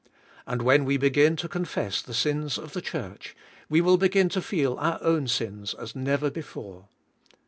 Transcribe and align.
And 0.47 0.63
when 0.63 0.85
we 0.85 0.97
begin 0.97 1.35
to 1.35 1.47
confess 1.47 2.01
the 2.01 2.15
sins 2.15 2.57
of 2.57 2.73
the 2.73 2.81
church, 2.81 3.35
we 3.69 3.81
will 3.81 3.97
begin 3.97 4.29
to 4.29 4.41
feel 4.41 4.77
our 4.77 4.97
own 5.03 5.27
sins 5.27 5.75
as 5.75 5.95
never 5.95 6.31
before. 6.31 6.87